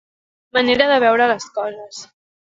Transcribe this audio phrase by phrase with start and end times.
[0.57, 2.03] Manera de veure les coses.